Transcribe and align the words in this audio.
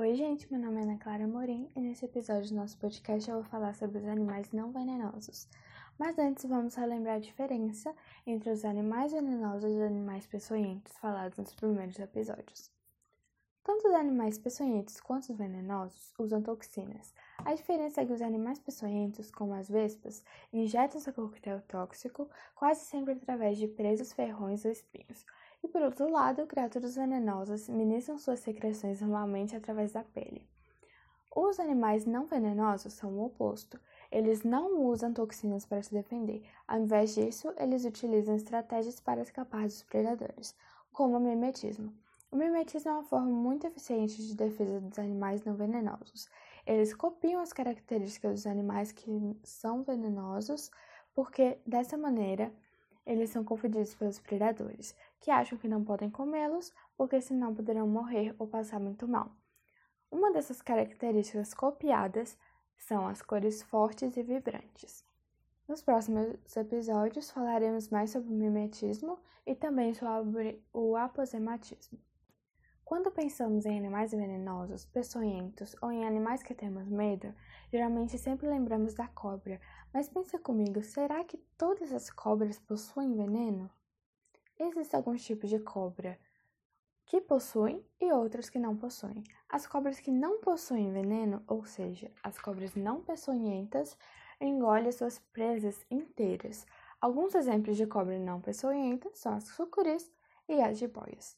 Oi, 0.00 0.14
gente, 0.14 0.46
meu 0.48 0.60
nome 0.60 0.78
é 0.78 0.84
Ana 0.84 0.96
Clara 0.96 1.26
Morim 1.26 1.68
e 1.74 1.80
nesse 1.80 2.04
episódio 2.04 2.50
do 2.50 2.54
nosso 2.54 2.78
podcast 2.78 3.28
eu 3.28 3.34
vou 3.34 3.44
falar 3.44 3.74
sobre 3.74 3.98
os 3.98 4.06
animais 4.06 4.52
não 4.52 4.70
venenosos. 4.70 5.48
Mas 5.98 6.16
antes 6.16 6.44
vamos 6.44 6.76
relembrar 6.76 7.16
a 7.16 7.18
diferença 7.18 7.92
entre 8.24 8.48
os 8.48 8.64
animais 8.64 9.10
venenosos 9.10 9.64
e 9.64 9.74
os 9.74 9.82
animais 9.82 10.24
peçonhentos 10.24 10.96
falados 10.98 11.36
nos 11.38 11.52
primeiros 11.52 11.98
episódios. 11.98 12.70
Tanto 13.64 13.88
os 13.88 13.94
animais 13.94 14.38
peçonhentos 14.38 15.00
quanto 15.00 15.32
os 15.32 15.36
venenosos 15.36 16.14
usam 16.16 16.40
toxinas. 16.40 17.12
A 17.38 17.52
diferença 17.52 18.00
é 18.00 18.06
que 18.06 18.12
os 18.12 18.22
animais 18.22 18.60
peçonhentos, 18.60 19.32
como 19.32 19.52
as 19.52 19.68
vespas, 19.68 20.22
injetam 20.52 21.00
seu 21.00 21.12
coquetel 21.12 21.60
tóxico 21.62 22.30
quase 22.54 22.84
sempre 22.84 23.14
através 23.14 23.58
de 23.58 23.66
presos 23.66 24.12
ferrões 24.12 24.64
ou 24.64 24.70
espinhos, 24.70 25.26
e 25.62 25.68
por 25.68 25.82
outro 25.82 26.10
lado, 26.10 26.46
criaturas 26.46 26.96
venenosas 26.96 27.68
ministram 27.68 28.18
suas 28.18 28.40
secreções 28.40 29.00
normalmente 29.00 29.56
através 29.56 29.92
da 29.92 30.04
pele. 30.04 30.48
Os 31.34 31.60
animais 31.60 32.04
não 32.04 32.26
venenosos 32.26 32.94
são 32.94 33.12
o 33.12 33.26
oposto. 33.26 33.78
Eles 34.10 34.42
não 34.42 34.82
usam 34.82 35.12
toxinas 35.12 35.66
para 35.66 35.82
se 35.82 35.92
defender. 35.92 36.42
Ao 36.66 36.80
invés 36.80 37.14
disso, 37.14 37.52
eles 37.58 37.84
utilizam 37.84 38.34
estratégias 38.34 38.98
para 38.98 39.20
escapar 39.20 39.64
dos 39.64 39.82
predadores, 39.82 40.54
como 40.92 41.16
o 41.16 41.20
mimetismo. 41.20 41.92
O 42.30 42.36
mimetismo 42.36 42.90
é 42.90 42.94
uma 42.94 43.04
forma 43.04 43.30
muito 43.30 43.66
eficiente 43.66 44.22
de 44.22 44.34
defesa 44.34 44.80
dos 44.80 44.98
animais 44.98 45.44
não 45.44 45.54
venenosos. 45.54 46.28
Eles 46.66 46.92
copiam 46.92 47.40
as 47.40 47.52
características 47.52 48.32
dos 48.32 48.46
animais 48.46 48.92
que 48.92 49.36
são 49.42 49.82
venenosos, 49.82 50.70
porque 51.14 51.58
dessa 51.66 51.96
maneira 51.96 52.52
eles 53.08 53.30
são 53.30 53.42
confundidos 53.42 53.94
pelos 53.94 54.20
predadores, 54.20 54.94
que 55.18 55.30
acham 55.30 55.56
que 55.58 55.66
não 55.66 55.82
podem 55.82 56.10
comê-los 56.10 56.74
porque 56.94 57.20
senão 57.22 57.54
poderão 57.54 57.88
morrer 57.88 58.34
ou 58.38 58.46
passar 58.46 58.78
muito 58.78 59.08
mal. 59.08 59.32
Uma 60.10 60.30
dessas 60.30 60.60
características 60.60 61.54
copiadas 61.54 62.38
são 62.76 63.08
as 63.08 63.22
cores 63.22 63.62
fortes 63.62 64.14
e 64.16 64.22
vibrantes. 64.22 65.02
Nos 65.66 65.80
próximos 65.80 66.54
episódios 66.54 67.30
falaremos 67.30 67.88
mais 67.88 68.10
sobre 68.10 68.28
o 68.28 68.36
mimetismo 68.36 69.18
e 69.46 69.54
também 69.54 69.94
sobre 69.94 70.62
o 70.72 70.94
aposematismo. 70.94 71.98
Quando 72.88 73.10
pensamos 73.10 73.66
em 73.66 73.76
animais 73.76 74.12
venenosos, 74.12 74.86
peçonhentos 74.86 75.76
ou 75.82 75.92
em 75.92 76.06
animais 76.06 76.42
que 76.42 76.54
temos 76.54 76.88
medo, 76.88 77.34
geralmente 77.70 78.16
sempre 78.16 78.48
lembramos 78.48 78.94
da 78.94 79.06
cobra. 79.06 79.60
Mas 79.92 80.08
pensa 80.08 80.38
comigo, 80.38 80.82
será 80.82 81.22
que 81.22 81.36
todas 81.58 81.92
as 81.92 82.08
cobras 82.08 82.58
possuem 82.58 83.14
veneno? 83.14 83.70
Existem 84.58 84.96
alguns 84.96 85.22
tipos 85.22 85.50
de 85.50 85.58
cobra 85.58 86.18
que 87.04 87.20
possuem 87.20 87.84
e 88.00 88.10
outros 88.10 88.48
que 88.48 88.58
não 88.58 88.74
possuem. 88.74 89.22
As 89.50 89.66
cobras 89.66 90.00
que 90.00 90.10
não 90.10 90.40
possuem 90.40 90.90
veneno, 90.90 91.42
ou 91.46 91.66
seja, 91.66 92.10
as 92.22 92.38
cobras 92.38 92.74
não 92.74 93.02
peçonhentas, 93.02 93.98
engolem 94.40 94.90
suas 94.92 95.18
presas 95.18 95.84
inteiras. 95.90 96.66
Alguns 97.02 97.34
exemplos 97.34 97.76
de 97.76 97.86
cobra 97.86 98.18
não 98.18 98.40
peçonhenta 98.40 99.10
são 99.12 99.34
as 99.34 99.44
sucuris 99.44 100.10
e 100.48 100.62
as 100.62 100.78
jiboias. 100.78 101.36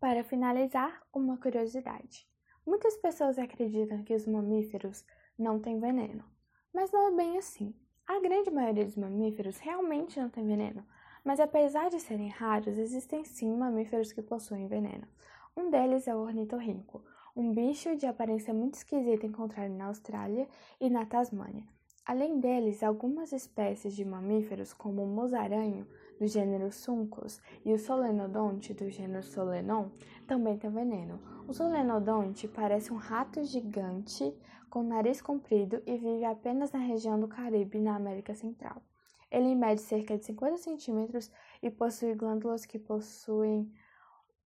Para 0.00 0.24
finalizar, 0.24 1.02
uma 1.12 1.36
curiosidade. 1.36 2.26
Muitas 2.66 2.96
pessoas 2.96 3.38
acreditam 3.38 4.02
que 4.02 4.14
os 4.14 4.26
mamíferos 4.26 5.04
não 5.38 5.60
têm 5.60 5.78
veneno, 5.78 6.24
mas 6.72 6.90
não 6.90 7.08
é 7.08 7.10
bem 7.14 7.36
assim. 7.36 7.74
A 8.06 8.18
grande 8.18 8.50
maioria 8.50 8.86
dos 8.86 8.96
mamíferos 8.96 9.58
realmente 9.58 10.18
não 10.18 10.30
tem 10.30 10.46
veneno, 10.46 10.82
mas 11.22 11.38
apesar 11.38 11.90
de 11.90 12.00
serem 12.00 12.30
raros, 12.30 12.78
existem 12.78 13.26
sim 13.26 13.54
mamíferos 13.54 14.10
que 14.10 14.22
possuem 14.22 14.66
veneno. 14.68 15.06
Um 15.54 15.68
deles 15.68 16.08
é 16.08 16.14
o 16.14 16.20
ornitorrinco, 16.20 17.04
um 17.36 17.52
bicho 17.52 17.94
de 17.94 18.06
aparência 18.06 18.54
muito 18.54 18.76
esquisita 18.76 19.26
encontrado 19.26 19.70
na 19.74 19.88
Austrália 19.88 20.48
e 20.80 20.88
na 20.88 21.04
Tasmânia. 21.04 21.68
Além 22.06 22.40
deles, 22.40 22.82
algumas 22.82 23.32
espécies 23.32 23.94
de 23.94 24.06
mamíferos, 24.06 24.72
como 24.72 25.04
o 25.04 25.06
mosaranho, 25.06 25.86
do 26.20 26.26
gênero 26.26 26.70
Suncus, 26.70 27.40
e 27.64 27.72
o 27.72 27.78
solenodonte, 27.78 28.74
do 28.74 28.90
gênero 28.90 29.22
Solenon, 29.22 29.88
também 30.26 30.58
têm 30.58 30.68
veneno. 30.70 31.18
O 31.48 31.54
solenodonte 31.54 32.46
parece 32.46 32.92
um 32.92 32.96
rato 32.96 33.42
gigante 33.42 34.36
com 34.68 34.82
nariz 34.82 35.22
comprido 35.22 35.82
e 35.86 35.96
vive 35.96 36.26
apenas 36.26 36.70
na 36.72 36.78
região 36.78 37.18
do 37.18 37.26
Caribe, 37.26 37.80
na 37.80 37.96
América 37.96 38.34
Central. 38.34 38.82
Ele 39.30 39.54
mede 39.54 39.80
cerca 39.80 40.18
de 40.18 40.26
50 40.26 40.58
centímetros 40.58 41.30
e 41.62 41.70
possui 41.70 42.14
glândulas 42.14 42.66
que 42.66 42.78
possuem 42.78 43.72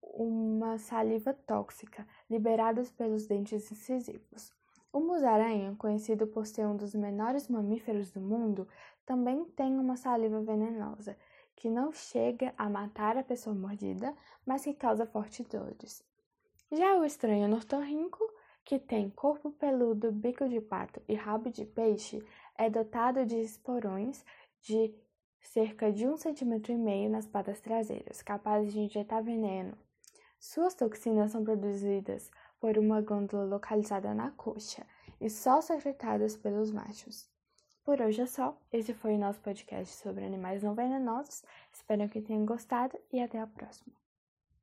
uma 0.00 0.78
saliva 0.78 1.34
tóxica, 1.34 2.06
liberadas 2.30 2.90
pelos 2.90 3.26
dentes 3.26 3.70
incisivos. 3.70 4.52
O 4.90 5.00
musaranho, 5.00 5.76
conhecido 5.76 6.26
por 6.26 6.46
ser 6.46 6.66
um 6.66 6.74
dos 6.74 6.94
menores 6.94 7.46
mamíferos 7.46 8.10
do 8.10 8.22
mundo, 8.22 8.66
também 9.04 9.44
tem 9.50 9.76
uma 9.78 9.96
saliva 9.96 10.40
venenosa, 10.40 11.16
que 11.58 11.68
não 11.68 11.92
chega 11.92 12.54
a 12.56 12.70
matar 12.70 13.16
a 13.16 13.24
pessoa 13.24 13.54
mordida, 13.54 14.14
mas 14.46 14.62
que 14.62 14.72
causa 14.72 15.04
fortes 15.04 15.44
dores. 15.44 16.04
Já 16.70 16.96
o 16.96 17.04
estranho 17.04 17.48
nortorrinco, 17.48 18.22
que 18.64 18.78
tem 18.78 19.10
corpo 19.10 19.50
peludo, 19.50 20.12
bico 20.12 20.48
de 20.48 20.60
pato 20.60 21.02
e 21.08 21.14
rabo 21.14 21.50
de 21.50 21.64
peixe, 21.64 22.24
é 22.56 22.70
dotado 22.70 23.26
de 23.26 23.40
esporões 23.40 24.24
de 24.62 24.94
cerca 25.40 25.90
de 25.90 26.06
um 26.06 26.16
centímetro 26.16 26.72
e 26.72 26.78
meio 26.78 27.10
nas 27.10 27.26
patas 27.26 27.60
traseiras, 27.60 28.22
capazes 28.22 28.72
de 28.72 28.78
injetar 28.78 29.20
veneno. 29.20 29.76
Suas 30.38 30.76
toxinas 30.76 31.32
são 31.32 31.42
produzidas 31.42 32.30
por 32.60 32.78
uma 32.78 33.00
glândula 33.00 33.44
localizada 33.44 34.14
na 34.14 34.30
coxa 34.30 34.86
e 35.20 35.28
só 35.28 35.60
secretadas 35.60 36.36
pelos 36.36 36.70
machos. 36.70 37.28
Por 37.88 38.02
hoje 38.02 38.20
é 38.20 38.26
só. 38.26 38.54
Esse 38.70 38.92
foi 38.92 39.14
o 39.14 39.18
nosso 39.18 39.40
podcast 39.40 39.96
sobre 39.96 40.22
animais 40.22 40.62
não 40.62 40.74
venenosos. 40.74 41.42
Espero 41.72 42.06
que 42.06 42.20
tenham 42.20 42.44
gostado 42.44 42.98
e 43.10 43.18
até 43.18 43.40
a 43.40 43.46
próxima. 43.46 43.94